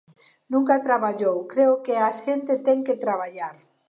Nunca 0.53 0.83
traballou... 0.87 1.37
creo 1.53 1.73
que 1.85 1.93
a 2.07 2.09
xente 2.21 2.53
ten 2.67 2.79
que 2.87 3.01
traballar. 3.05 3.55